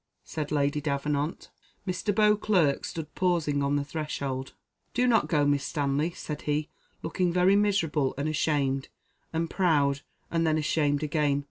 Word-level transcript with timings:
said 0.23 0.51
Lady 0.51 0.81
Davenant. 0.81 1.51
Mr. 1.87 2.11
Beauclerc 2.15 2.85
stood 2.85 3.13
pausing 3.13 3.61
on 3.61 3.75
the 3.75 3.83
threshold 3.83 4.53
"Do 4.95 5.05
not 5.05 5.27
go, 5.27 5.45
Miss 5.45 5.63
Stanley," 5.63 6.09
said 6.09 6.41
he, 6.41 6.69
looking 7.03 7.31
very 7.31 7.55
miserable 7.55 8.15
and 8.17 8.27
ashamed, 8.27 8.87
and 9.31 9.47
proud, 9.47 10.01
and 10.31 10.47
then 10.47 10.57
ashamed 10.57 11.03
again. 11.03 11.39